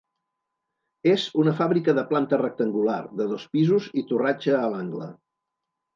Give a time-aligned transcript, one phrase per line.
[1.11, 5.15] És una fàbrica de planta rectangular, de dos pisos i torratxa a l'angle.